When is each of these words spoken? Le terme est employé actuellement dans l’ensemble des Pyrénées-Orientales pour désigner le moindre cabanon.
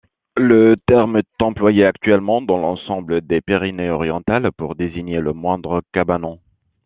Le 0.37 0.77
terme 0.87 1.17
est 1.17 1.41
employé 1.43 1.85
actuellement 1.85 2.41
dans 2.41 2.57
l’ensemble 2.57 3.21
des 3.21 3.39
Pyrénées-Orientales 3.39 4.51
pour 4.53 4.73
désigner 4.73 5.21
le 5.21 5.31
moindre 5.33 5.83
cabanon. 5.93 6.39